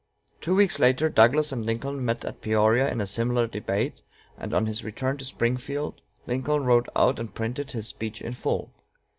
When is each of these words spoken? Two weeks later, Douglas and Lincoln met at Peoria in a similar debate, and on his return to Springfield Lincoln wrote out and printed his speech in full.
Two 0.41 0.55
weeks 0.55 0.79
later, 0.79 1.09
Douglas 1.09 1.51
and 1.51 1.63
Lincoln 1.63 2.03
met 2.03 2.25
at 2.25 2.41
Peoria 2.41 2.91
in 2.91 2.99
a 2.99 3.05
similar 3.05 3.45
debate, 3.45 4.01
and 4.35 4.51
on 4.51 4.65
his 4.65 4.83
return 4.83 5.17
to 5.17 5.25
Springfield 5.25 6.01
Lincoln 6.25 6.63
wrote 6.63 6.87
out 6.95 7.19
and 7.19 7.31
printed 7.31 7.69
his 7.73 7.89
speech 7.89 8.19
in 8.19 8.33
full. 8.33 8.71